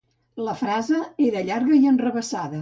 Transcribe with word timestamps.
La 0.47 0.55
frase 0.61 1.01
era 1.27 1.45
llarga 1.51 1.79
i 1.83 1.87
enrevessada. 1.93 2.59